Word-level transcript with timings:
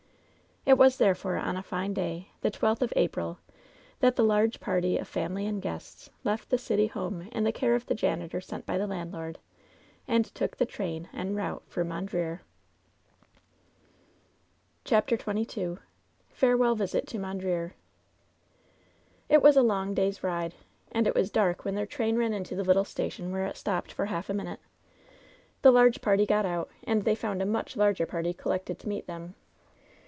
It 0.63 0.77
was, 0.77 0.97
therefore, 0.99 1.37
on 1.37 1.57
a 1.57 1.63
fine 1.63 1.91
day, 1.95 2.29
the 2.41 2.51
twelfth 2.51 2.83
of 2.83 2.93
April, 2.95 3.39
that 3.99 4.15
the 4.15 4.23
large 4.23 4.59
party 4.59 4.95
of 4.99 5.07
family 5.07 5.47
and 5.47 5.59
guests 5.59 6.11
left 6.23 6.49
the 6.51 6.57
city 6.59 6.85
home 6.85 7.21
in 7.31 7.43
the 7.45 7.51
care 7.51 7.73
of 7.73 7.87
the 7.87 7.95
janitor 7.95 8.39
sent 8.39 8.63
by 8.67 8.77
the 8.77 8.85
landlord, 8.85 9.39
and 10.07 10.23
took 10.35 10.55
the 10.57 10.67
train 10.67 11.09
en 11.13 11.33
route 11.33 11.63
for 11.67 11.83
Mondreer. 11.83 12.41
CHAPTER 14.85 15.17
XXII 15.17 15.77
FABBWBLL 16.29 16.75
VISIT 16.77 17.07
TO 17.07 17.17
MONDBEEB 17.17 17.71
It 19.29 19.41
was 19.41 19.57
a 19.57 19.63
long 19.63 19.95
day^s 19.95 20.21
ride, 20.21 20.53
and 20.91 21.07
it 21.07 21.15
was 21.15 21.31
dark 21.31 21.65
when 21.65 21.73
their 21.73 21.87
train 21.87 22.17
ran 22.19 22.33
into 22.33 22.53
Ae 22.53 22.61
little 22.61 22.85
station 22.85 23.31
where 23.31 23.47
it 23.47 23.57
stopped 23.57 23.91
for 23.91 24.05
half 24.05 24.29
a 24.29 24.33
minute. 24.35 24.59
The 25.63 25.71
large 25.71 26.01
party 26.01 26.27
got 26.27 26.45
out, 26.45 26.69
and 26.83 27.01
they 27.03 27.15
found 27.15 27.41
a 27.41 27.47
much 27.47 27.75
larger 27.75 28.05
party 28.05 28.31
collected 28.31 28.77
to 28.77 28.87
meet 28.87 29.07
them. 29.07 29.33